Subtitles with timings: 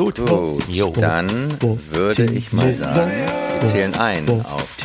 [0.00, 0.16] Gut.
[0.16, 0.94] Gut, Jo.
[0.96, 1.28] dann
[1.60, 3.12] würde ich mal sagen,
[3.60, 4.78] wir zählen ein auf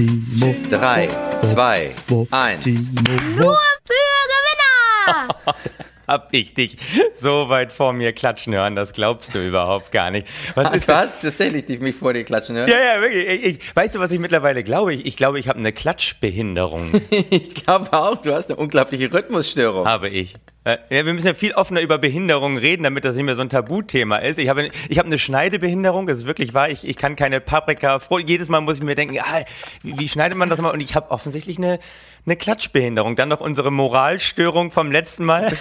[0.70, 1.08] drei,
[1.42, 1.92] zwei,
[2.32, 2.66] eins.
[2.66, 3.94] Nur für
[4.34, 5.56] Gewinner!
[6.08, 6.78] Hab ich dich
[7.16, 10.28] so weit vor mir klatschen hören, das glaubst du überhaupt gar nicht.
[10.56, 12.70] Was ist Du hast tatsächlich dich mich vor dir klatschen hören?
[12.70, 13.28] Ja, ja, wirklich.
[13.28, 14.94] Ich, ich, weißt du, was ich mittlerweile glaube?
[14.94, 16.92] Ich, ich glaube, ich habe eine Klatschbehinderung.
[17.30, 19.88] Ich glaube auch, du hast eine unglaubliche Rhythmusstörung.
[19.88, 20.36] habe ich.
[20.64, 23.42] Äh, Ja, wir müssen ja viel offener über Behinderungen reden, damit das nicht mehr so
[23.42, 24.38] ein Tabuthema ist.
[24.40, 26.70] Ich habe, ich habe eine Schneidebehinderung, das ist wirklich wahr.
[26.70, 28.00] Ich, ich kann keine Paprika.
[28.00, 29.44] Froh, jedes Mal muss ich mir denken, ah,
[29.84, 30.72] wie, wie schneidet man das mal?
[30.72, 31.80] Und ich habe offensichtlich eine,
[32.26, 33.16] eine Klatschbehinderung.
[33.16, 35.52] Dann noch unsere Moralstörung vom letzten Mal.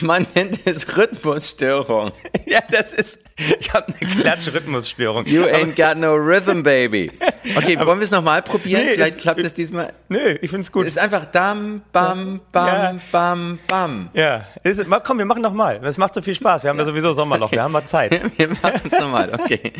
[0.00, 2.12] Man nennt es Rhythmusstörung.
[2.46, 3.18] ja, das ist,
[3.58, 5.26] ich habe eine Klatschrhythmusstörung.
[5.26, 7.10] You ain't got no rhythm, baby.
[7.56, 8.84] Okay, wollen wir es nochmal probieren?
[8.84, 9.92] Nee, Vielleicht es- klappt es diesmal.
[10.08, 10.86] Nö, ich find's gut.
[10.86, 12.96] Es ist einfach dam, bam, bam, Ja.
[13.10, 14.10] bam, bam.
[14.14, 15.80] Ja, ist, komm, wir machen noch mal.
[15.80, 16.62] Das macht so viel Spaß.
[16.64, 18.08] Wir haben ja sowieso Sommerloch, wir haben mal Zeit.
[18.38, 19.72] Wir machen es nochmal, okay.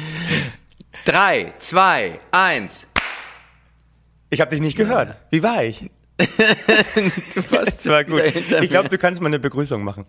[1.05, 2.87] Drei, zwei, eins.
[4.31, 5.17] Ich habe dich nicht gehört.
[5.31, 5.91] Wie war ich?
[6.19, 6.25] Du
[7.53, 8.21] warst Das war gut.
[8.25, 10.05] Ich glaube, du kannst mal eine Begrüßung machen.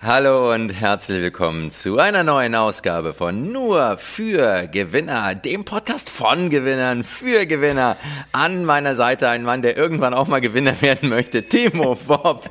[0.00, 6.48] Hallo und herzlich willkommen zu einer neuen Ausgabe von Nur für Gewinner, dem Podcast von
[6.48, 7.98] Gewinnern für Gewinner.
[8.32, 12.48] An meiner Seite ein Mann, der irgendwann auch mal Gewinner werden möchte, Timo Bob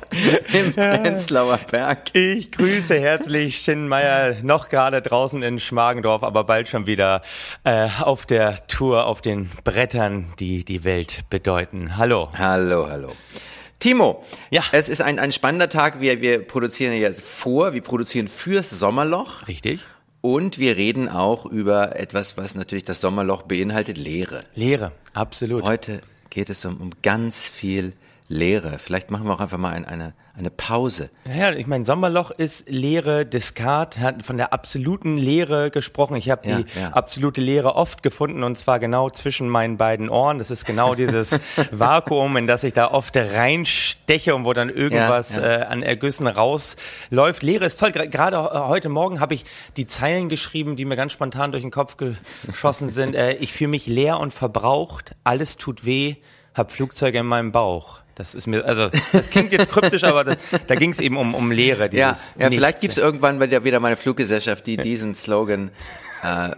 [0.52, 2.14] im Prenzlauer Berg.
[2.14, 7.22] Ich grüße herzlich Shin Meier, noch gerade draußen in Schmargendorf, aber bald schon wieder
[7.64, 11.96] äh, auf der Tour auf den Brettern, die die Welt bedeuten.
[11.96, 12.30] Hallo.
[12.38, 13.10] Hallo, hallo.
[13.78, 14.62] Timo, Ja.
[14.72, 16.00] es ist ein, ein spannender Tag.
[16.00, 19.80] Wir, wir produzieren jetzt vor, wir produzieren fürs Sommerloch Richtig?
[20.22, 24.44] und wir reden auch über etwas, was natürlich das Sommerloch beinhaltet, Leere.
[24.54, 25.62] Lehre, absolut.
[25.62, 27.92] Heute geht es um, um ganz viel
[28.28, 28.78] Leere.
[28.78, 31.10] Vielleicht machen wir auch einfach mal ein, eine, eine Pause.
[31.24, 33.24] Ja, ich meine, Sommerloch ist Leere.
[33.24, 36.16] Descartes hat von der absoluten Leere gesprochen.
[36.16, 36.88] Ich habe Ja, die ja.
[36.90, 40.38] absolute Leere oft gefunden und zwar genau zwischen meinen beiden Ohren.
[40.38, 41.38] Das ist genau dieses
[41.70, 45.42] Vakuum, in das ich da oft reinsteche und wo dann irgendwas ja.
[45.42, 47.42] Äh, an Ergüssen rausläuft.
[47.42, 47.92] Leere ist toll.
[47.92, 49.44] Gerade heute Morgen habe ich
[49.76, 53.14] die Zeilen geschrieben, die mir ganz spontan durch den Kopf geschossen sind.
[53.14, 55.14] Äh, ich fühle mich leer und verbraucht.
[55.24, 56.16] Alles tut weh.
[56.56, 58.00] Hab Flugzeuge in meinem Bauch.
[58.14, 60.36] Das ist mir, also das klingt jetzt kryptisch, aber da,
[60.66, 61.90] da ging es eben um, um Leere.
[61.92, 65.70] Ja, ja vielleicht gibt es irgendwann wieder wieder meine Fluggesellschaft, die diesen Slogan
[66.22, 66.52] äh,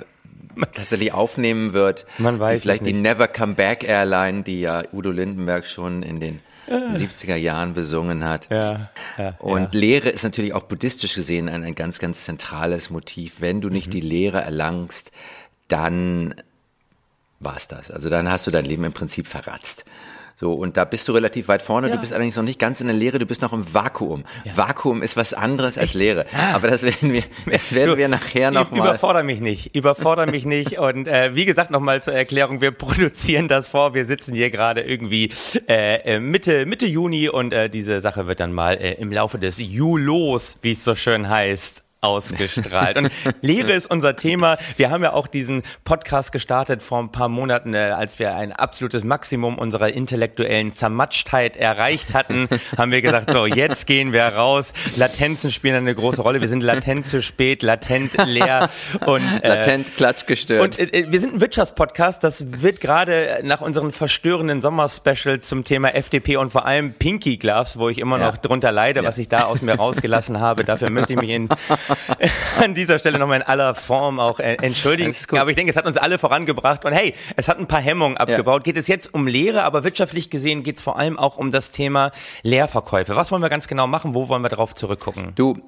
[0.74, 2.06] tatsächlich aufnehmen wird.
[2.18, 2.92] Man weiß Wie Vielleicht die.
[2.92, 8.48] Never Come Back Airline, die ja Udo Lindenberg schon in den 70er Jahren besungen hat.
[8.50, 13.40] Ja, ja, Und Lehre ist natürlich auch buddhistisch gesehen ein, ein ganz, ganz zentrales Motiv.
[13.40, 15.10] Wenn du nicht die Lehre erlangst,
[15.68, 16.34] dann
[17.40, 17.90] war's das.
[17.90, 19.84] Also dann hast du dein Leben im Prinzip verratzt.
[20.40, 21.88] So, und da bist du relativ weit vorne.
[21.88, 21.96] Ja.
[21.96, 24.22] Du bist allerdings noch nicht ganz in der Lehre, du bist noch im Vakuum.
[24.54, 26.26] Vakuum ist was anderes als Lehre.
[26.54, 27.92] Aber das werden wir, das werden Ah.
[27.94, 28.78] Du, wir nachher noch mal.
[28.78, 30.78] Überforder mich nicht, überforder mich nicht.
[30.78, 33.94] Und äh, wie gesagt, nochmal zur Erklärung, wir produzieren das vor.
[33.94, 35.32] Wir sitzen hier gerade irgendwie
[35.68, 39.40] äh, äh, Mitte, Mitte Juni und äh, diese Sache wird dann mal äh, im Laufe
[39.40, 42.96] des Julos, wie es so schön heißt, ausgestrahlt.
[42.96, 43.10] Und
[43.42, 44.58] Lehre ist unser Thema.
[44.76, 48.52] Wir haben ja auch diesen Podcast gestartet vor ein paar Monaten, äh, als wir ein
[48.52, 54.72] absolutes Maximum unserer intellektuellen Zermatschtheit erreicht hatten, haben wir gesagt, so, jetzt gehen wir raus.
[54.96, 56.40] Latenzen spielen eine große Rolle.
[56.40, 58.70] Wir sind latent zu spät, latent leer
[59.06, 60.78] und äh, Latent klatschgestört.
[60.78, 62.22] und äh, wir sind ein Wirtschaftspodcast.
[62.22, 67.78] Das wird gerade nach unseren verstörenden Sommerspecials zum Thema FDP und vor allem Pinky Gloves,
[67.78, 68.26] wo ich immer Ja.
[68.28, 70.64] noch drunter leide, was ich da aus mir rausgelassen habe.
[70.64, 71.48] Dafür möchte ich mich in,
[72.62, 75.14] an dieser Stelle nochmal in aller Form auch äh, entschuldigen.
[75.30, 78.16] Aber ich denke, es hat uns alle vorangebracht und hey, es hat ein paar Hemmungen
[78.16, 78.64] abgebaut.
[78.64, 81.70] Geht es jetzt um Lehre, aber wirtschaftlich gesehen geht es vor allem auch um das
[81.70, 82.12] Thema
[82.42, 83.16] Leerverkäufe.
[83.16, 84.14] Was wollen wir ganz genau machen?
[84.14, 85.32] Wo wollen wir darauf zurückgucken?
[85.34, 85.60] Du,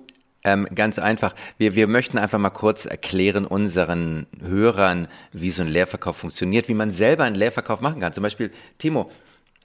[0.45, 1.35] ähm, ganz einfach.
[1.59, 6.75] Wir, wir möchten einfach mal kurz erklären unseren Hörern, wie so ein Leerverkauf funktioniert, wie
[6.75, 8.13] man selber einen Leerverkauf machen kann.
[8.13, 9.11] Zum Beispiel, Timo,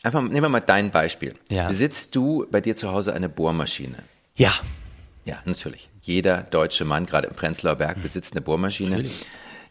[0.03, 1.35] einfach nehmen wir mal dein Beispiel.
[1.49, 1.67] Ja.
[1.67, 3.97] Besitzt du bei dir zu Hause eine Bohrmaschine?
[4.35, 4.51] Ja,
[5.25, 5.89] Ja, natürlich.
[6.01, 9.09] Jeder deutsche Mann, gerade im Prenzlauer Berg, besitzt eine Bohrmaschine.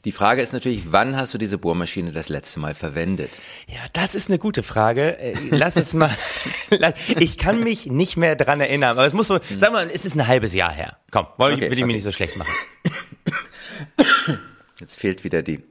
[0.05, 3.31] Die Frage ist natürlich, wann hast du diese Bohrmaschine das letzte Mal verwendet?
[3.69, 5.17] Ja, das ist eine gute Frage.
[5.19, 6.11] Äh, Lass es mal.
[7.19, 10.17] Ich kann mich nicht mehr dran erinnern, aber es muss so, sag mal, es ist
[10.17, 10.99] ein halbes Jahr her.
[11.11, 11.93] Komm, will, Okay, ich, will ich mir okay.
[11.94, 12.52] nicht so schlecht machen.
[14.81, 15.62] Jetzt fehlt wieder die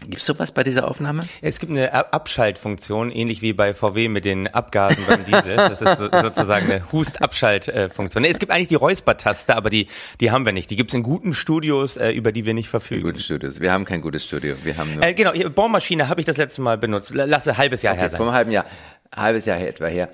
[0.00, 0.10] Huste-Unterdrücktaste.
[0.10, 1.24] Gibt's sowas bei dieser Aufnahme?
[1.42, 5.56] Es gibt eine Ab- Abschaltfunktion, ähnlich wie bei VW mit den Abgasen beim Diesel.
[5.56, 8.22] Das ist so, sozusagen eine Hust-Abschaltfunktion.
[8.22, 9.88] Nee, es gibt eigentlich die Räuspertaste, aber die,
[10.20, 10.70] die haben wir nicht.
[10.70, 13.02] Die gibt's in guten Studios, äh, über die wir nicht verfügen.
[13.02, 13.50] Gutes Studio.
[13.58, 14.56] Wir haben kein gutes Studio.
[14.62, 17.12] Wir haben nur Äh, genau, Bohrmaschine habe ich das letzte Mal benutzt.
[17.14, 18.18] L- Lass ein halbes Jahr her Okay, sein.
[18.18, 18.66] vom halben Jahr,
[19.14, 20.08] halbes Jahr etwa her.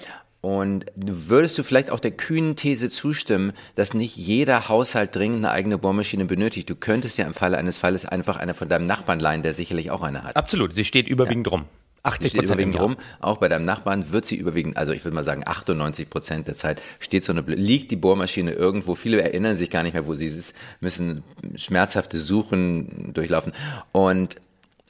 [0.45, 5.51] Und würdest du vielleicht auch der kühnen These zustimmen, dass nicht jeder Haushalt dringend eine
[5.51, 6.69] eigene Bohrmaschine benötigt?
[6.69, 9.91] Du könntest ja im Falle eines Falles einfach eine von deinem Nachbarn leihen, der sicherlich
[9.91, 10.37] auch eine hat.
[10.37, 11.65] Absolut, sie steht überwiegend rum.
[12.03, 12.97] 80 steht Prozent überwiegend rum.
[13.21, 16.57] Auch bei deinem Nachbarn wird sie überwiegend, also ich würde mal sagen 98 Prozent der
[16.57, 18.97] Zeit steht so eine, liegt die Bohrmaschine irgendwo.
[18.97, 21.25] Viele erinnern sich gar nicht mehr, wo sie ist, müssen
[21.57, 23.55] schmerzhafte Suchen durchlaufen.
[23.93, 24.37] Und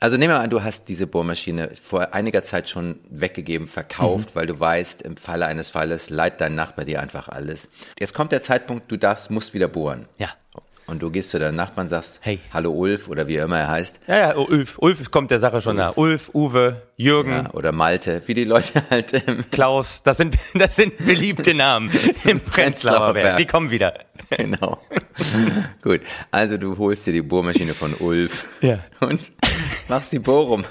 [0.01, 4.35] also nehmen wir an, du hast diese Bohrmaschine vor einiger Zeit schon weggegeben, verkauft, Mhm.
[4.39, 7.69] weil du weißt, im Falle eines Falles leiht dein Nachbar dir einfach alles.
[7.99, 10.07] Jetzt kommt der Zeitpunkt, du darfst, musst wieder bohren.
[10.19, 10.29] Ja.
[10.87, 12.41] Und du gehst zu deinem Nachbarn, sagst, Hey.
[12.53, 14.01] hallo Ulf oder wie immer er heißt.
[14.07, 14.77] Ja, ja, Ulf.
[14.79, 15.93] Ulf kommt der Sache schon nah.
[15.97, 20.77] Ulf, Uwe, Jürgen, Ja, oder Malte, wie die Leute halt im Klaus, das sind, das
[20.77, 21.91] sind beliebte Namen
[22.25, 23.39] im Prenzlauer Berg.
[23.39, 23.95] Die kommen wieder.
[24.37, 24.79] Genau.
[25.83, 26.01] Gut,
[26.31, 28.81] also du holst dir die Bohrmaschine von Ulf Ja.
[29.01, 29.33] und
[29.89, 30.65] machst die Bohrung.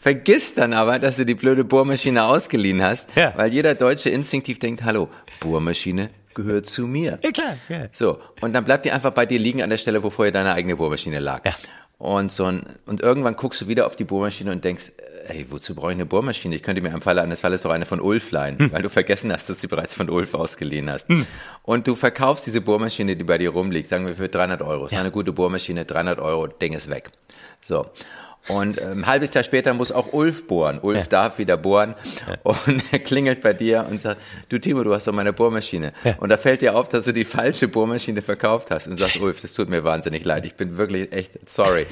[0.00, 3.32] Vergiss dann aber, dass du die blöde Bohrmaschine ausgeliehen hast, Ja.
[3.36, 5.08] weil jeder Deutsche instinktiv denkt, hallo,
[5.40, 6.10] Bohrmaschine
[6.42, 7.18] gehört zu mir.
[7.22, 7.56] Ja, klar.
[7.68, 7.86] Ja.
[7.92, 10.54] So, und dann bleibt die einfach bei dir liegen an der Stelle, wo vorher deine
[10.54, 11.44] eigene Bohrmaschine lag.
[11.46, 11.54] Ja.
[11.98, 14.90] Und, so ein, und irgendwann guckst du wieder auf die Bohrmaschine und denkst,
[15.28, 16.56] ey, wozu brauche ich eine Bohrmaschine?
[16.56, 18.72] Ich könnte mir im Falle eines Falles doch eine von Ulf leihen, Hm.
[18.72, 21.08] weil du vergessen hast, dass du sie bereits von Ulf ausgeliehen hast.
[21.62, 24.84] Und du verkaufst diese Bohrmaschine, die bei dir rumliegt, sagen wir für 300 Euro.
[24.84, 27.10] Das ist eine gute Bohrmaschine, 300 Euro, Ding ist weg.
[27.60, 27.86] So.
[28.48, 30.80] Und ähm, ein halbes Jahr später muss auch Ulf bohren.
[30.80, 31.94] Ulf darf wieder bohren
[32.42, 35.92] und er klingelt bei dir und sagt, du Timo, du hast doch meine Bohrmaschine.
[36.18, 39.40] Und da fällt dir auf, dass du die falsche Bohrmaschine verkauft hast und sagst, Ulf,
[39.40, 41.86] das tut mir wahnsinnig leid, ich bin wirklich echt sorry.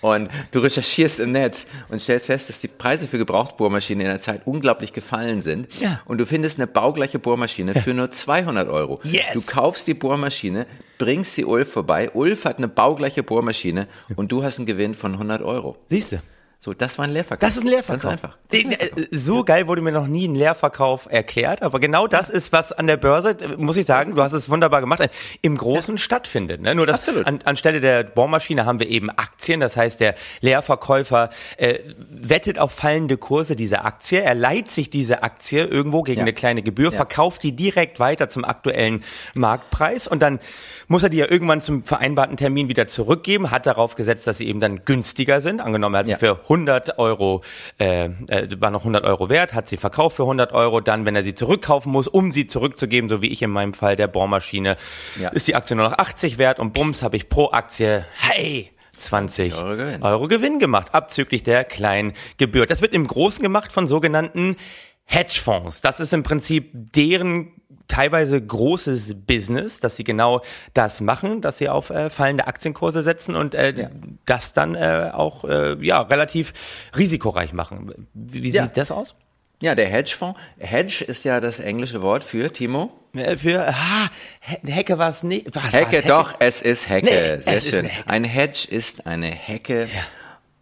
[0.00, 4.20] Und du recherchierst im Netz und stellst fest, dass die Preise für Gebrauchtbohrmaschinen in der
[4.20, 5.68] Zeit unglaublich gefallen sind.
[5.80, 6.00] Ja.
[6.06, 9.00] Und du findest eine baugleiche Bohrmaschine für nur 200 Euro.
[9.04, 9.26] Yes.
[9.34, 10.66] Du kaufst die Bohrmaschine,
[10.98, 12.10] bringst sie Ulf vorbei.
[12.14, 13.86] Ulf hat eine baugleiche Bohrmaschine
[14.16, 15.76] und du hast einen Gewinn von 100 Euro.
[15.86, 16.16] Siehst du?
[16.64, 17.40] So, das war ein Leerverkauf.
[17.40, 18.02] Das ist ein Leerverkauf.
[18.02, 18.36] Ganz einfach.
[18.52, 22.70] Äh, So geil wurde mir noch nie ein Leerverkauf erklärt, aber genau das ist, was
[22.70, 25.08] an der Börse, äh, muss ich sagen, du hast es wunderbar gemacht, äh,
[25.40, 26.60] im Großen stattfindet.
[26.60, 26.76] Ne?
[26.76, 31.80] Nur das an, anstelle der Bohrmaschine haben wir eben Aktien, das heißt, der Leerverkäufer äh,
[32.10, 36.22] wettet auf fallende Kurse dieser Aktie, er leiht sich diese Aktie irgendwo gegen Ja.
[36.22, 36.96] eine kleine Gebühr, Ja.
[36.96, 39.02] verkauft die direkt weiter zum aktuellen
[39.34, 40.38] Marktpreis und dann
[40.86, 44.46] muss er die ja irgendwann zum vereinbarten Termin wieder zurückgeben, hat darauf gesetzt, dass sie
[44.46, 45.60] eben dann günstiger sind.
[45.60, 46.18] Angenommen, er hat sie Ja.
[46.18, 47.42] für 100 Euro,
[47.78, 51.16] äh, äh, war noch 100 Euro wert, hat sie verkauft für 100 Euro, dann, wenn
[51.16, 54.76] er sie zurückkaufen muss, um sie zurückzugeben, so wie ich in meinem Fall der Bohrmaschine,
[55.18, 55.30] Ja.
[55.30, 59.54] ist die Aktie nur noch 80 wert und bums habe ich pro Aktie, hey, 20
[59.56, 60.02] Euro Gewinn.
[60.02, 62.66] Euro Gewinn gemacht, abzüglich der kleinen Gebühr.
[62.66, 64.56] Das wird im Großen gemacht von sogenannten
[65.04, 65.80] Hedgefonds.
[65.80, 67.52] Das ist im Prinzip deren
[67.92, 70.42] teilweise großes Business, dass sie genau
[70.74, 73.90] das machen, dass sie auf äh, fallende Aktienkurse setzen und äh, Ja.
[74.26, 76.52] das dann äh, auch äh, ja relativ
[76.96, 78.08] risikoreich machen.
[78.14, 78.64] Wie, wie Ja.
[78.64, 79.14] sieht das aus?
[79.60, 80.40] Ja, der Hedgefonds.
[80.58, 82.90] Hedge ist ja das englische Wort für, Timo?
[83.14, 84.08] Äh, Für ah,
[84.40, 85.54] He- Hecke war es nicht.
[85.70, 87.40] Hecke, doch, es ist Hecke.
[87.46, 87.90] Nee, Sehr schön.
[88.06, 89.86] Ein Hedge ist eine Hecke.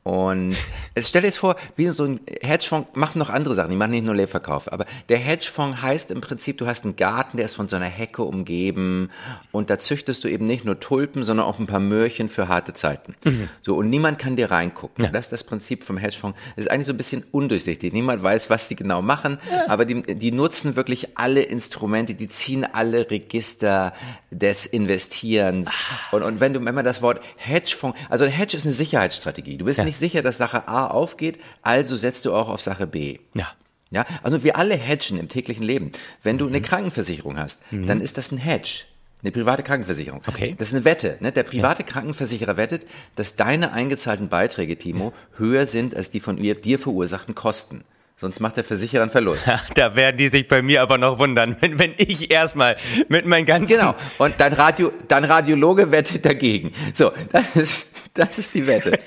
[0.03, 0.57] Und
[0.95, 3.91] es stell dir jetzt vor, wie so ein Hedgefonds macht noch andere Sachen, die machen
[3.91, 7.55] nicht nur Leerverkauf, aber der Hedgefonds heißt im Prinzip, du hast einen Garten, der ist
[7.55, 9.11] von so einer Hecke umgeben
[9.53, 12.73] und da züchtest du eben nicht nur Tulpen, sondern auch ein paar Möhrchen für harte
[12.73, 13.15] Zeiten.
[13.63, 15.11] So und niemand kann dir reingucken.
[15.13, 16.39] Das ist das Prinzip vom Hedgefonds.
[16.57, 17.93] Es ist eigentlich so ein bisschen undurchsichtig.
[17.93, 19.39] Niemand weiß, was die genau machen,
[19.69, 23.93] aber die, die nutzen wirklich alle Instrumente, die ziehen alle Register
[24.31, 25.71] des Investierens.
[26.11, 29.59] Und, und wenn du, wenn man das Wort Hedgefonds, also ein Hedge ist eine Sicherheitsstrategie.
[29.59, 33.19] Du bist nicht sicher, dass Sache A aufgeht, also setzt du auch auf Sache B.
[33.35, 33.49] Ja.
[33.93, 35.91] Ja, also wir alle hedgen im täglichen Leben.
[36.23, 38.85] Wenn du eine Krankenversicherung hast, dann ist das ein Hedge.
[39.23, 40.21] Eine private Krankenversicherung.
[40.29, 40.55] Okay.
[40.57, 41.19] Das ist eine Wette.
[41.19, 41.33] Ne?
[41.33, 46.55] Der private Krankenversicherer wettet, dass deine eingezahlten Beiträge, Timo, höher sind als die von ihr,
[46.55, 47.83] dir verursachten Kosten.
[48.21, 49.51] Sonst macht der Versicherer einen Verlust.
[49.75, 52.77] Da werden die sich bei mir aber noch wundern, wenn, wenn ich erstmal
[53.09, 53.95] mit meinen ganzen Genau.
[54.19, 56.73] Und dein, Radio, dein Radiologe wettet dagegen.
[56.93, 58.99] So, das ist, das ist die Wette.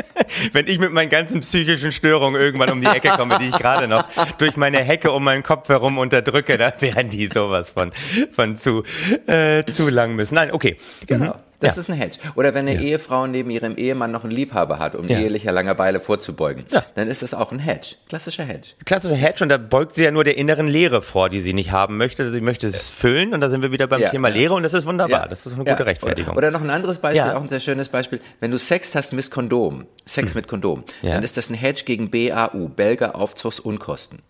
[0.52, 3.88] wenn ich mit meinen ganzen psychischen Störungen irgendwann um die Ecke komme, die ich gerade
[3.88, 4.06] noch
[4.38, 7.92] durch meine Hecke um meinen Kopf herum unterdrücke, da werden die sowas von,
[8.30, 8.84] von zu,
[9.26, 10.36] äh, zu lang müssen.
[10.36, 10.78] Nein, okay.
[11.06, 11.34] Genau.
[11.62, 11.82] Das Ja.
[11.82, 12.18] ist ein Hedge.
[12.34, 15.18] Oder wenn eine Ehefrau neben ihrem Ehemann noch einen Liebhaber hat, um Ja.
[15.18, 16.84] ehelicher Langeweile vorzubeugen, Ja.
[16.94, 17.94] dann ist das auch ein Hedge.
[18.08, 18.70] Klassischer Hedge.
[18.84, 21.70] Klassischer Hedge und da beugt sie ja nur der inneren Leere vor, die sie nicht
[21.72, 22.30] haben möchte.
[22.30, 24.34] Sie möchte es füllen und da sind wir wieder beim Ja, Thema ja.
[24.34, 25.22] Leere und das ist wunderbar.
[25.22, 25.28] Ja.
[25.28, 25.72] Das ist eine Ja.
[25.74, 26.36] gute Rechtfertigung.
[26.36, 27.36] Oder, oder noch ein anderes Beispiel, Ja.
[27.36, 28.20] auch ein sehr schönes Beispiel.
[28.40, 31.08] Wenn du Sex hast mit Kondom, Sex mit Kondom, Hm.
[31.08, 31.14] Ja.
[31.14, 34.20] dann ist das ein Hedge gegen BAU, Belger Aufzugsunkosten.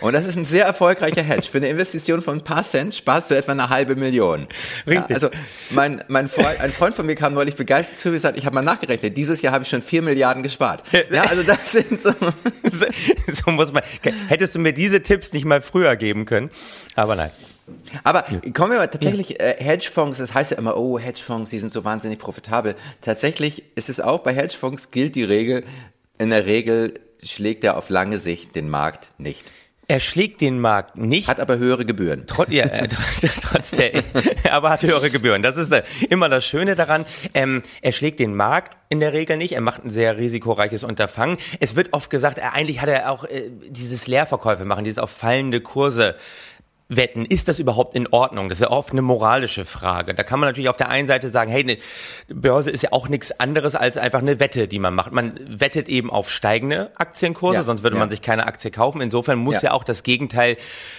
[0.00, 1.48] Und das ist ein sehr erfolgreicher Hedge.
[1.50, 4.48] Für eine Investition von ein paar Cent sparst du etwa eine halbe Million.
[4.86, 5.14] Ja, Richtig.
[5.14, 5.30] also
[5.70, 6.53] mein, mein Freund.
[6.58, 9.16] Ein Freund von mir kam neulich begeistert zu mir und gesagt, ich habe mal nachgerechnet,
[9.16, 10.82] dieses Jahr habe ich schon vier Milliarden gespart.
[11.10, 12.12] Ja, also das sind so.
[12.70, 12.86] so,
[13.32, 13.82] so muss man.
[14.28, 16.48] Hättest du mir diese Tipps nicht mal früher geben können?
[16.94, 17.30] Aber nein.
[18.02, 21.72] Aber kommen wir mal tatsächlich, äh, Hedgefonds, das heißt ja immer, oh, Hedgefonds, die sind
[21.72, 22.76] so wahnsinnig profitabel.
[23.00, 25.64] Tatsächlich ist es auch, bei Hedgefonds gilt die Regel,
[26.18, 29.44] in der Regel schlägt er auf lange Sicht den Markt nicht.
[29.86, 31.28] Er schlägt den Markt nicht.
[31.28, 32.24] Hat aber höhere Gebühren.
[32.26, 32.88] Trotz, ja, äh,
[33.42, 34.02] trotz der,
[34.50, 35.42] aber hat höhere Gebühren.
[35.42, 37.04] Das ist äh, immer das Schöne daran.
[37.34, 39.52] Ähm, er schlägt den Markt in der Regel nicht.
[39.52, 41.36] Er macht ein sehr risikoreiches Unterfangen.
[41.60, 45.10] Es wird oft gesagt, er, eigentlich hat er auch äh, dieses Leerverkäufe machen, dieses auf
[45.10, 46.16] fallende Kurse
[46.88, 48.48] wetten, ist das überhaupt in Ordnung?
[48.48, 50.14] Das ist ja oft eine moralische Frage.
[50.14, 51.78] Da kann man natürlich auf der einen Seite sagen, hey, eine
[52.28, 55.12] Börse ist ja auch nichts anderes als einfach eine Wette, die man macht.
[55.12, 58.00] Man wettet eben auf steigende Aktienkurse, ja, sonst würde ja.
[58.00, 59.00] man sich keine Aktie kaufen.
[59.00, 59.70] Insofern muss ja.
[59.70, 59.72] ja.
[59.72, 60.56] auch das Gegenteil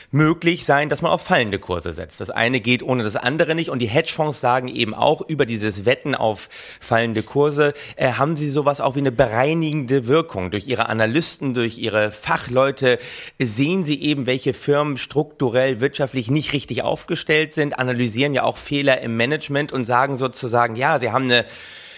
[0.09, 2.19] möglich sein, dass man auf fallende Kurse setzt.
[2.19, 3.69] Das eine geht ohne das andere nicht.
[3.69, 6.49] Und die Hedgefonds sagen eben auch über dieses Wetten auf
[6.79, 10.49] fallende Kurse, äh, haben sie sowas auch wie eine bereinigende Wirkung.
[10.49, 12.97] Durch ihre Analysten, durch ihre Fachleute
[13.39, 19.01] sehen sie eben, welche Firmen strukturell wirtschaftlich nicht richtig aufgestellt sind, analysieren ja auch Fehler
[19.01, 21.45] im Management und sagen sozusagen, ja, sie haben eine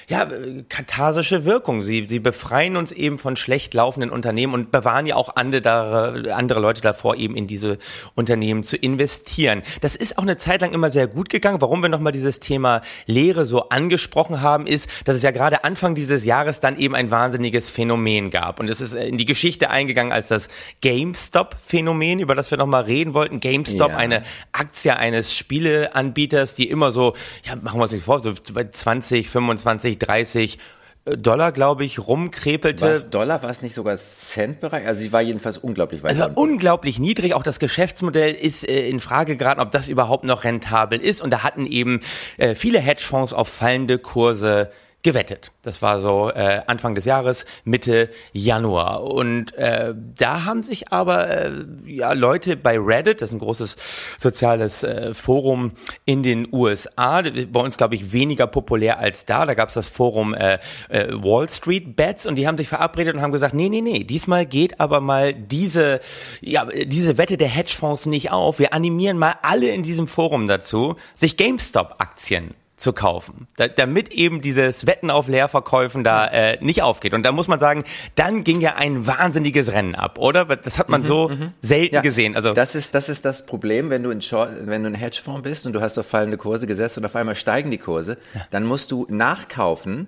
[0.10, 0.26] ja,
[0.70, 1.84] katharsische Wirkung.
[1.84, 6.62] Sie, sie befreien uns eben von schlecht laufenden Unternehmen und bewahren ja auch andere, andere
[6.62, 7.78] Leute davor, eben in diese
[8.16, 9.64] Unternehmen zu investieren.
[9.82, 11.60] Das ist auch eine Zeit lang immer sehr gut gegangen.
[11.60, 15.94] Warum wir nochmal dieses Thema Lehre so angesprochen haben, ist, dass es ja gerade Anfang
[15.94, 18.62] dieses Jahres dann eben ein wahnsinniges Phänomen gab.
[18.62, 20.48] Und es ist in die Geschichte eingegangen als das
[20.80, 23.42] GameStop-Phänomen, über das wir nochmal reden wollten.
[23.42, 23.98] GameStop, ja.
[23.98, 24.24] eine
[24.54, 29.30] Aktie eines Spieleanbieters, die immer so, ja, machen wir uns nicht vor, so bei 20,
[29.30, 30.58] 25, 30
[31.06, 32.86] äh, Dollar, glaube ich, rumkrepelte.
[32.86, 34.86] Was, Dollar war es nicht sogar Centbereich?
[34.86, 36.12] Also sie war jedenfalls unglaublich weit.
[36.12, 37.34] Es war unglaublich niedrig.
[37.34, 41.22] Auch das Geschäftsmodell ist äh, in Frage geraten, ob das überhaupt noch rentabel ist.
[41.22, 42.02] Und da hatten eben
[42.38, 44.72] äh, viele Hedgefonds auf fallende Kurse
[45.04, 45.52] gewettet.
[45.62, 49.04] Das war so äh, Anfang des Jahres, Mitte Januar.
[49.04, 51.52] Und äh, da haben sich aber äh,
[51.86, 53.78] ja, Leute bei Reddit, das ist ein großes
[54.18, 55.72] soziales äh, Forum
[56.06, 59.46] in den USA, bei uns glaube ich weniger populär als da.
[59.46, 63.16] Da gab es das Forum äh, äh, Wall Street Bets und die haben sich verabredet
[63.16, 66.02] und haben gesagt, nee, nee, nee, diesmal geht aber mal diese,
[66.42, 68.60] ja, diese Wette der Hedgefonds nicht auf.
[68.60, 74.40] Wir animieren mal alle in diesem Forum dazu, sich GameStop-Aktien zu kaufen, da, damit eben
[74.40, 77.16] dieses Wetten auf Leerverkäufen da äh, nicht aufgeht.
[77.16, 80.46] Und da muss man sagen, dann ging ja ein wahnsinniges Rennen ab, oder?
[80.46, 81.54] Das hat man mhm, so mhm.
[81.62, 82.36] selten ja, gesehen.
[82.36, 85.42] Also das ist das ist das Problem, wenn du in Short, wenn du ein Hedgefonds
[85.42, 88.42] bist und du hast auf fallende Kurse gesetzt und auf einmal steigen die Kurse, ja.
[88.52, 90.08] dann musst du nachkaufen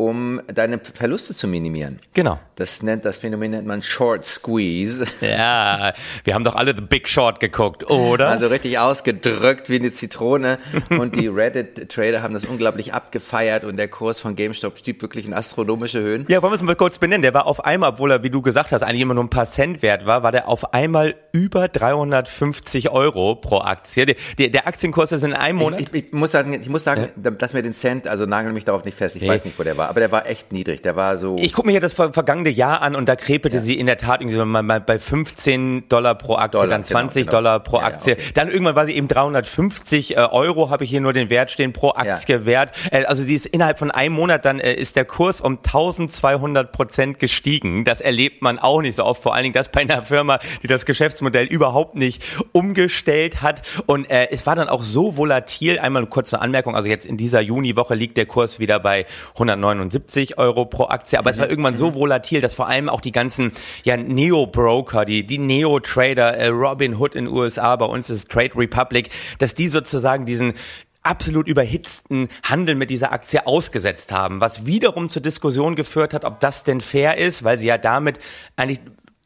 [0.00, 2.00] um deine Verluste zu minimieren.
[2.14, 2.38] Genau.
[2.56, 5.04] Das nennt das Phänomen nennt man Short Squeeze.
[5.20, 5.92] Ja,
[6.24, 8.28] wir haben doch alle The Big Short geguckt, oder?
[8.28, 13.76] Also richtig ausgedrückt wie eine Zitrone und die Reddit Trader haben das unglaublich abgefeiert und
[13.76, 16.24] der Kurs von GameStop stieg wirklich in astronomische Höhen.
[16.28, 17.22] Ja, wollen wir es mal kurz benennen.
[17.22, 19.46] Der war auf einmal, obwohl er, wie du gesagt hast, eigentlich immer nur ein paar
[19.46, 24.06] Cent wert war, war der auf einmal über 350 Euro pro Aktie.
[24.06, 25.80] Der, der, der Aktienkurs ist in einem Monat.
[25.80, 27.30] Ich, ich, ich muss sagen, ich muss sagen, ja.
[27.30, 29.16] dass mir den Cent, also nagel mich darauf nicht fest.
[29.16, 29.28] Ich nee.
[29.28, 30.82] weiß nicht, wo der war aber der war echt niedrig.
[30.82, 31.34] Der war so.
[31.40, 33.62] Ich gucke mir hier das vergangene Jahr an und da krepelte ja.
[33.62, 37.30] sie in der Tat irgendwie mal bei 15 Dollar pro Aktie, Dollar, dann 20 genau,
[37.30, 37.38] genau.
[37.38, 38.12] Dollar pro ja, Aktie.
[38.12, 38.22] Okay.
[38.34, 41.72] Dann irgendwann war sie eben 350 äh, Euro, habe ich hier nur den Wert stehen,
[41.72, 42.44] pro Aktie ja.
[42.44, 42.70] wert.
[42.92, 46.70] Äh, also sie ist innerhalb von einem Monat, dann äh, ist der Kurs um 1200
[46.70, 47.84] Prozent gestiegen.
[47.84, 49.20] Das erlebt man auch nicht so oft.
[49.20, 53.62] Vor allen Dingen das bei einer Firma, die das Geschäftsmodell überhaupt nicht umgestellt hat.
[53.86, 55.80] Und äh, es war dann auch so volatil.
[55.80, 56.76] Einmal eine kurze Anmerkung.
[56.76, 61.18] Also jetzt in dieser Juniwoche liegt der Kurs wieder bei 109 79 Euro pro Aktie.
[61.18, 61.50] Aber es war mhm.
[61.50, 61.94] irgendwann so mhm.
[61.94, 63.52] volatil, dass vor allem auch die ganzen
[63.84, 68.56] ja, Neo-Broker, die, die Neo-Trader, äh, Robin Hood in den USA, bei uns ist Trade
[68.56, 70.54] Republic, dass die sozusagen diesen
[71.02, 76.40] absolut überhitzten Handel mit dieser Aktie ausgesetzt haben, was wiederum zur Diskussion geführt hat, ob
[76.40, 78.18] das denn fair ist, weil sie ja damit
[78.56, 78.80] eigentlich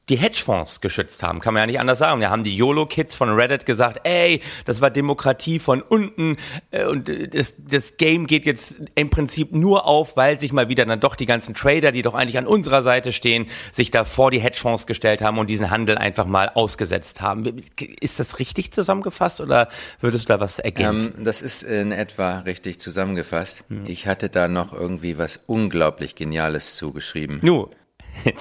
[0.08, 2.20] die Hedgefonds geschützt haben, kann man ja nicht anders sagen.
[2.20, 6.36] Da haben die YOLO-Kids von Reddit gesagt, ey, das war Demokratie von unten
[6.70, 10.84] äh, und das, das Game geht jetzt im Prinzip nur auf, weil sich mal wieder
[10.84, 14.30] dann doch die ganzen Trader, die doch eigentlich an unserer Seite stehen, sich da vor
[14.30, 17.56] die Hedgefonds gestellt haben und diesen Handel einfach mal ausgesetzt haben.
[18.00, 19.68] Ist das richtig zusammengefasst oder
[20.00, 21.14] würdest du da was ergänzen?
[21.18, 23.64] Ähm, das ist in etwa richtig zusammengefasst.
[23.68, 23.84] Hm.
[23.86, 27.38] Ich hatte da noch irgendwie was unglaublich Geniales zugeschrieben.
[27.42, 27.68] Nu,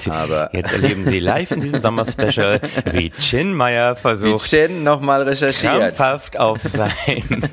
[0.09, 2.59] Aber Jetzt erleben Sie live in diesem Sommer-Special,
[2.91, 5.73] wie Chin Meyer wie versucht, Chin nochmal recherchiert.
[5.95, 7.47] krampfhaft auf seinen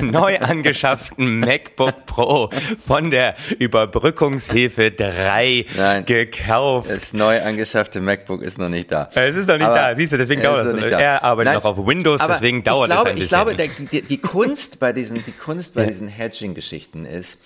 [0.00, 2.50] neu angeschafften MacBook Pro
[2.86, 6.04] von der Überbrückungshilfe 3 Nein.
[6.04, 6.90] gekauft.
[6.90, 9.10] Das neu angeschaffte MacBook ist noch nicht da.
[9.14, 10.98] Es ist noch nicht Aber da, siehst du, deswegen es dauert da.
[10.98, 13.24] Er arbeitet Nein, noch auf Windows, aber deswegen dauert glaube, es ein bisschen.
[13.24, 15.88] Ich glaube, der, die, die Kunst bei diesen, die Kunst bei Ja.
[15.88, 17.42] diesen Hedging-Geschichten ist,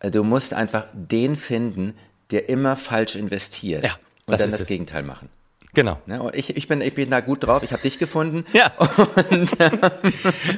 [0.00, 1.94] äh, du musst einfach den finden,
[2.34, 3.84] der immer falsch investiert.
[3.84, 3.92] Ja,
[4.26, 4.66] und das dann das es.
[4.66, 5.28] Gegenteil machen.
[5.74, 5.98] Genau.
[6.06, 6.22] Ne?
[6.22, 8.44] Und ich, ich, bin, ich bin da gut drauf, ich habe dich gefunden.
[8.54, 8.70] Ja.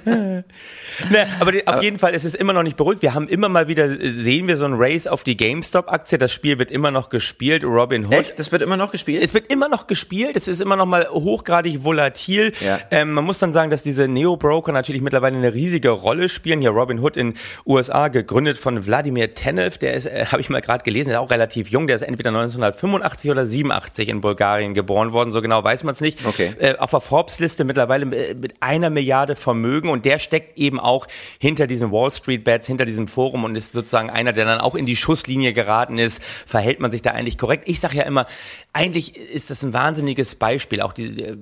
[0.04, 3.00] ne, aber die, auf jeden Fall ist es immer noch nicht beruhigt.
[3.02, 6.18] Wir haben immer mal wieder, äh, sehen wir so ein Race auf die GameStop-Aktie.
[6.18, 7.64] Das Spiel wird immer noch gespielt.
[7.64, 8.12] Robin Hood.
[8.12, 8.38] Echt?
[8.38, 9.22] Das wird immer noch gespielt?
[9.22, 12.52] Es wird immer noch gespielt, es ist immer noch mal hochgradig volatil.
[12.60, 12.78] Ja.
[12.90, 16.60] Ähm, man muss dann sagen, dass diese Neo-Broker natürlich mittlerweile eine riesige Rolle spielen.
[16.60, 20.60] Hier Robin Hood in USA, gegründet von Wladimir Tenev, der ist, äh, habe ich mal
[20.60, 24.74] gerade gelesen, der ist auch relativ jung, der ist entweder 1985 oder 87 in Bulgarien
[24.74, 26.24] geboren worden, so genau weiß man es nicht.
[26.24, 26.54] Okay.
[26.58, 31.06] Äh, auf der Forbes-Liste mittlerweile mit, mit einer Milliarde Vermögen und der steckt eben auch
[31.38, 34.74] hinter diesen Wall Street Bets, hinter diesem Forum und ist sozusagen einer, der dann auch
[34.74, 36.22] in die Schusslinie geraten ist.
[36.46, 37.64] Verhält man sich da eigentlich korrekt?
[37.66, 38.26] Ich sage ja immer,
[38.72, 41.36] eigentlich ist das ein wahnsinniges Beispiel, auch die, äh,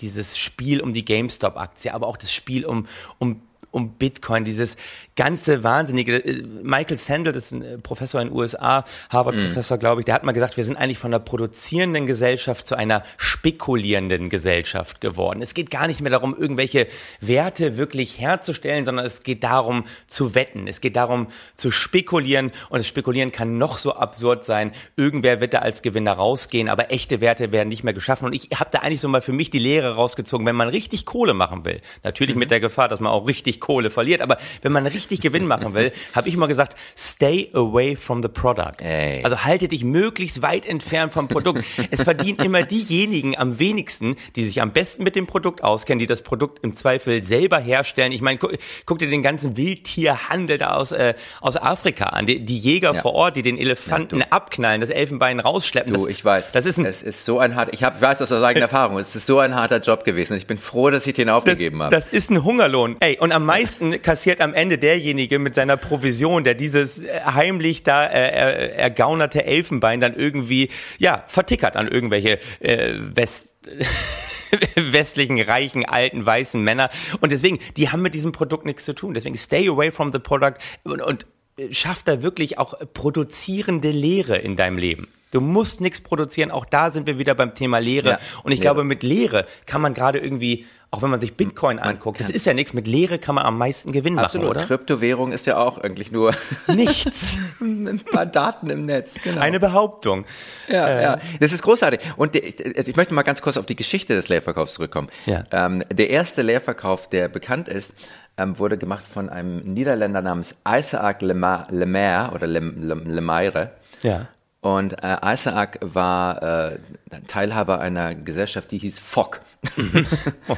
[0.00, 2.86] dieses Spiel um die GameStop-Aktie, aber auch das Spiel um,
[3.18, 3.42] um
[3.72, 4.76] um Bitcoin, dieses
[5.16, 6.16] ganze Wahnsinnige.
[6.16, 10.14] äh, Michael Sandel, das ist ein äh, Professor in den USA, Harvard-Professor, glaube ich, der
[10.14, 15.42] hat mal gesagt, wir sind eigentlich von einer produzierenden Gesellschaft zu einer spekulierenden Gesellschaft geworden.
[15.42, 16.86] Es geht gar nicht mehr darum, irgendwelche
[17.20, 20.68] Werte wirklich herzustellen, sondern es geht darum zu wetten.
[20.68, 24.72] Es geht darum zu spekulieren und das Spekulieren kann noch so absurd sein.
[24.96, 28.26] Irgendwer wird da als Gewinner rausgehen, aber echte Werte werden nicht mehr geschaffen.
[28.26, 31.06] Und ich habe da eigentlich so mal für mich die Lehre rausgezogen, wenn man richtig
[31.06, 34.72] Kohle machen will, natürlich mit der Gefahr, dass man auch richtig Kohle verliert, aber wenn
[34.72, 38.80] man richtig Gewinn machen will, habe ich immer gesagt, stay away from the product.
[38.82, 39.22] Ey.
[39.24, 41.64] Also halte dich möglichst weit entfernt vom Produkt.
[41.90, 46.06] es verdienen immer diejenigen am wenigsten, die sich am besten mit dem Produkt auskennen, die
[46.06, 48.10] das Produkt im Zweifel selber herstellen.
[48.12, 48.52] Ich meine, guck,
[48.84, 52.26] guck dir den ganzen Wildtierhandel da aus, äh, aus Afrika an.
[52.26, 53.00] Die, die Jäger Ja.
[53.00, 55.92] vor Ort, die den Elefanten abknallen, das Elfenbein rausschleppen.
[55.92, 56.50] Du, das, ich weiß.
[56.52, 58.98] Das ist ein es ist so ein hart, ich, hab, weiß das aus eigener Erfahrung,
[58.98, 60.36] es ist so ein harter Job gewesen.
[60.36, 61.94] Ich bin froh, dass ich den aufgegeben habe.
[61.94, 62.96] das ist ein Hungerlohn.
[63.00, 67.82] Ey, und am meisten kassiert am Ende derjenige mit seiner Provision, der dieses äh, heimlich
[67.82, 73.54] da äh, er, ergaunerte Elfenbein dann irgendwie, ja, vertickert an irgendwelche äh, West
[74.74, 76.90] westlichen, reichen, alten, weißen Männer.
[77.20, 79.14] Und deswegen, die haben mit diesem Produkt nichts zu tun.
[79.14, 84.36] Deswegen stay away from the product und, und äh, schaff da wirklich auch produzierende Lehre
[84.38, 85.08] in deinem Leben.
[85.32, 86.50] Du musst nichts produzieren.
[86.50, 88.10] Auch da sind wir wieder beim Thema Lehre.
[88.10, 88.74] Ja, und ich Lehre.
[88.74, 92.44] glaube, mit Lehre kann man gerade irgendwie, auch wenn man sich Bitcoin anguckt, das ist
[92.44, 94.48] ja nichts, mit Lehre kann man am meisten Gewinn Absolut.
[94.48, 94.66] machen, oder?
[94.66, 96.34] Kryptowährung ist ja auch eigentlich nur
[96.66, 97.38] Nichts.
[97.62, 99.22] ein paar Daten im Netz.
[99.24, 99.40] Genau.
[99.40, 100.26] Eine Behauptung.
[100.68, 102.00] Ja, ja, das ist großartig.
[102.18, 102.42] Und der,
[102.76, 105.08] also ich möchte mal ganz kurz auf die Geschichte des Leerverkaufs zurückkommen.
[105.24, 105.44] Ja.
[105.50, 107.94] Ähm, der erste Leerverkauf, der bekannt ist,
[108.36, 113.72] ähm, wurde gemacht von einem Niederländer namens Isaac Lema- Lemaire oder Lem, Lem, Lemaire.
[114.02, 114.28] Ja.
[114.60, 116.78] Und äh, Isaac war äh,
[117.26, 119.40] Teilhaber einer Gesellschaft, die hieß FOC.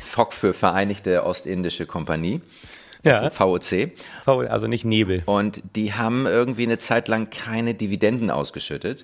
[0.00, 2.40] FOC für Vereinigte Ostindische Kompanie,
[3.04, 3.28] Ja.
[3.30, 3.90] VOC.
[4.26, 5.22] Also nicht Nebel.
[5.26, 9.02] Und die haben irgendwie eine Zeit lang keine Dividenden ausgeschüttet.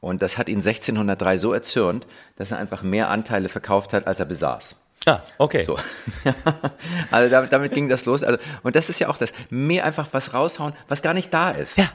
[0.00, 4.20] Und das hat ihn 1603 so erzürnt, dass er einfach mehr Anteile verkauft hat, als
[4.20, 4.76] er besaß.
[5.06, 5.62] Ah, okay.
[5.64, 5.78] So.
[7.10, 8.22] also damit, damit ging das los.
[8.22, 11.50] Also, und das ist ja auch das, mehr einfach was raushauen, was gar nicht da
[11.50, 11.76] ist.
[11.76, 11.88] Ja.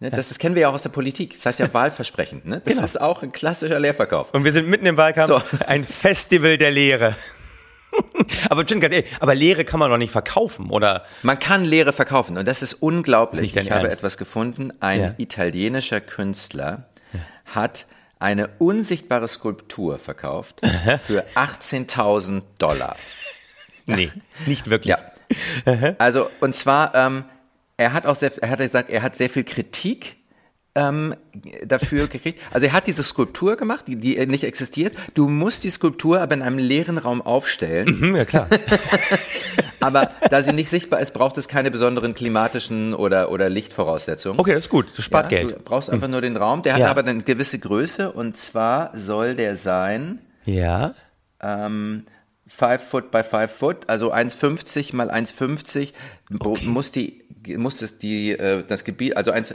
[0.00, 1.34] Ne, das, das kennen wir ja auch aus der Politik.
[1.34, 2.42] Das heißt ja Wahlversprechen.
[2.44, 2.60] Ne?
[2.64, 2.84] Das Genau.
[2.84, 4.32] ist auch ein klassischer Leerverkauf.
[4.34, 5.28] Und wir sind mitten im Wahlkampf.
[5.28, 5.64] So.
[5.66, 7.14] Ein Festival der Lehre.
[8.50, 11.04] aber ehrlich, aber Lehre kann man doch nicht verkaufen, oder?
[11.22, 13.52] Man kann Lehre verkaufen und das ist unglaublich.
[13.52, 13.98] Dein ich habe Ernst?
[13.98, 14.72] etwas gefunden.
[14.80, 15.14] Ein Ja.
[15.18, 16.88] italienischer Künstler
[17.44, 17.86] hat
[18.24, 20.60] eine unsichtbare Skulptur verkauft
[21.06, 22.96] für 18.000 Dollar.
[23.86, 24.10] Nee,
[24.46, 24.90] nicht wirklich.
[24.90, 24.98] Ja.
[25.98, 27.24] Also, und zwar, ähm,
[27.76, 30.16] er hat auch sehr, er hat gesagt, er hat sehr viel Kritik
[30.76, 31.14] ähm,
[31.64, 32.40] dafür gekriegt.
[32.52, 34.94] Also er hat diese Skulptur gemacht, die, die nicht existiert.
[35.14, 38.00] Du musst die Skulptur aber in einem leeren Raum aufstellen.
[38.00, 38.48] Hm, ja, klar.
[39.80, 44.40] Aber da sie nicht sichtbar ist, braucht es keine besonderen klimatischen oder, oder Lichtvoraussetzungen.
[44.40, 44.86] Okay, das ist gut.
[44.96, 45.56] Das spart Ja, Geld.
[45.58, 46.62] Du brauchst einfach nur den Raum.
[46.62, 46.88] Der Ja.
[46.88, 50.94] hat aber eine gewisse Größe und zwar soll der sein Ja.
[51.42, 52.04] ähm,
[52.46, 55.92] 5 Foot by 5 Foot, also 1,50 mal 1,50
[56.30, 57.24] wo- muss die
[57.56, 59.54] muss das die äh, das Gebiet also 1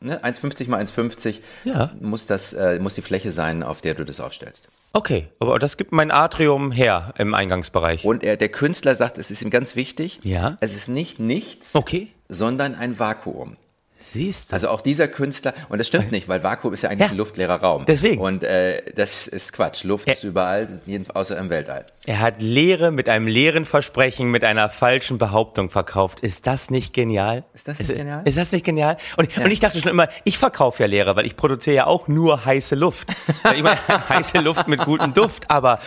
[0.00, 1.92] ne, 1,50 mal 1,50 Ja.
[2.00, 4.68] muss das äh, muss die Fläche sein, auf der du das aufstellst.
[4.92, 8.04] Okay, aber das gibt mein Atrium her im Eingangsbereich.
[8.04, 10.56] Und er, der Künstler sagt, es ist ihm ganz wichtig, Ja.
[10.60, 12.08] es ist nicht nichts, Okay.
[12.28, 13.56] sondern ein Vakuum.
[14.02, 14.54] Siehst du.
[14.54, 17.12] Also auch dieser Künstler, und das stimmt nicht, weil Vakuum ist ja eigentlich Ja.
[17.12, 17.84] ein luftleerer Raum.
[17.86, 18.20] Deswegen.
[18.20, 19.84] Und äh, das ist Quatsch.
[19.84, 20.14] Luft Ja.
[20.14, 20.80] ist überall,
[21.14, 21.84] außer im Weltall.
[22.06, 26.20] Er hat Lehre mit einem leeren Versprechen, mit einer falschen Behauptung verkauft.
[26.20, 27.44] Ist das nicht genial?
[27.54, 28.22] Ist das nicht genial?
[28.26, 28.96] Ist das nicht genial?
[29.18, 32.08] Und, und ich dachte schon immer, ich verkaufe ja Lehre, weil ich produziere ja auch
[32.08, 33.08] nur heiße Luft.
[33.54, 35.78] Ich meine, heiße Luft mit gutem Duft, aber,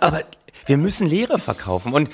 [0.00, 0.22] aber
[0.66, 1.92] wir müssen Lehre verkaufen.
[1.92, 2.10] Und,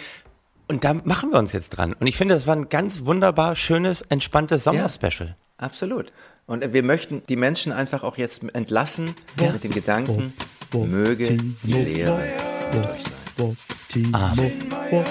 [0.68, 1.94] und da machen wir uns jetzt dran.
[1.94, 5.36] Und ich finde, das war ein ganz wunderbar schönes, entspanntes Sommerspecial.
[5.56, 6.12] Absolut.
[6.46, 10.32] Und wir möchten die Menschen einfach auch jetzt entlassen mit dem Gedanken,
[10.72, 12.22] möge die Lehre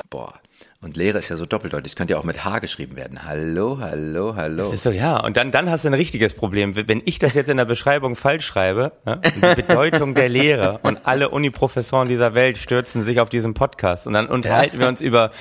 [0.10, 0.40] Boah.
[0.80, 1.92] Und Lehre ist ja so doppeldeutig.
[1.94, 3.26] Das könnte ja auch mit H geschrieben werden.
[3.26, 4.58] Hallo, hallo, hallo.
[4.58, 5.20] Das ist so, ja.
[5.24, 6.76] Und dann, dann hast du ein richtiges Problem.
[6.76, 11.00] Wenn ich das jetzt in der Beschreibung falsch schreibe, ne, die Bedeutung der Lehre und
[11.06, 15.32] alle Uniprofessoren dieser Welt stürzen sich auf diesen Podcast und dann unterhalten wir uns über,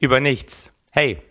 [0.00, 0.72] über nichts.
[0.90, 1.22] Hey,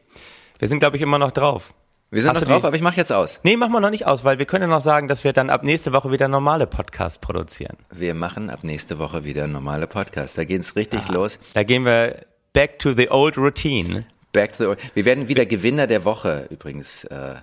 [0.57, 1.73] wir sind, glaube ich, immer noch drauf.
[2.11, 3.41] Wir sind Hast noch drauf, die- aber ich mache jetzt aus.
[3.43, 5.49] Nee, machen wir noch nicht aus, weil wir können ja noch sagen, dass wir dann
[5.49, 7.75] ab nächste Woche wieder normale Podcasts produzieren.
[7.91, 10.35] Wir machen ab nächste Woche wieder normale Podcasts.
[10.37, 11.11] Da geht's richtig Ah.
[11.13, 11.39] los.
[11.53, 14.05] Da gehen wir back to the old routine.
[14.31, 17.35] Back to the, wir werden wieder Gewinner der Woche übrigens äh,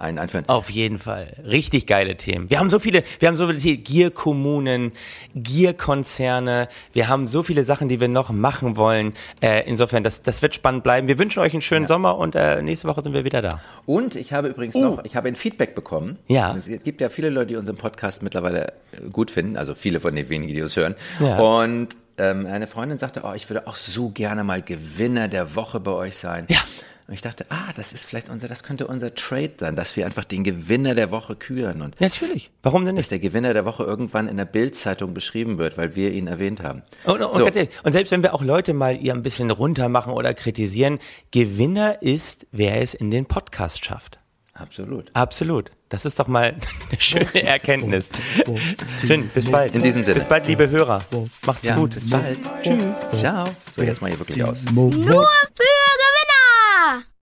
[0.00, 0.48] ein, einführen.
[0.48, 1.36] Auf jeden Fall.
[1.44, 2.50] Richtig geile Themen.
[2.50, 3.60] Wir haben so viele, wir haben so viele.
[3.76, 4.92] Gierkommunen,
[5.34, 6.68] Gierkonzerne.
[6.92, 9.14] Wir haben so viele Sachen, die wir noch machen wollen.
[9.40, 11.08] Äh, insofern, das, das wird spannend bleiben.
[11.08, 13.60] Wir wünschen euch einen schönen Sommer und äh, nächste Woche sind wir wieder da.
[13.86, 16.18] Und ich habe übrigens noch, ich habe ein Feedback bekommen.
[16.28, 16.54] Ja.
[16.56, 20.14] Es gibt ja viele Leute, die unseren Podcast mittlerweile äh, gut finden, also viele von
[20.14, 20.94] den wenigen, die uns hören.
[21.20, 21.38] Ja.
[21.38, 25.80] Und ähm, eine Freundin sagte, oh, ich würde auch so gerne mal Gewinner der Woche
[25.80, 26.46] bei euch sein.
[26.48, 26.58] Ja.
[27.10, 30.06] Und ich dachte, ah, das ist vielleicht unser, das könnte unser Trade sein, dass wir
[30.06, 32.52] einfach den Gewinner der Woche küren und Natürlich.
[32.62, 33.10] Warum denn dass nicht?
[33.10, 36.82] der Gewinner der Woche irgendwann in der Bildzeitung beschrieben wird, weil wir ihn erwähnt haben.
[37.02, 37.44] Und, und, So.
[37.44, 41.00] ehrlich, und selbst wenn wir auch Leute mal ihr ein bisschen runter machen oder kritisieren,
[41.32, 44.20] Gewinner ist, wer es in den Podcast schafft.
[44.54, 45.10] Absolut.
[45.14, 45.72] Absolut.
[45.88, 46.54] Das ist doch mal
[46.92, 48.08] eine schöne Erkenntnis.
[49.04, 49.74] Schön, bis bald.
[49.74, 50.20] In diesem Sinne.
[50.20, 51.02] Bis bald, liebe Hörer.
[51.44, 51.92] Macht's Ja, gut.
[51.94, 52.38] bis bald.
[52.62, 53.18] Tschüss.
[53.20, 53.46] Ciao.
[53.74, 54.62] So, jetzt mal hier wirklich aus.
[54.72, 55.00] Nur für
[56.82, 57.10] Ah.